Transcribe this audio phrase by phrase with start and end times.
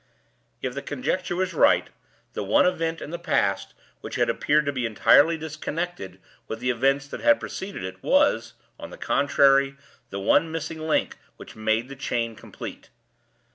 [0.63, 1.91] If the conjecture was right,
[2.33, 6.71] the one event in the past which had appeared to be entirely disconnected with the
[6.71, 9.75] events that had preceded it was, on the contrary,
[10.09, 12.89] the one missing link which made the chain complete.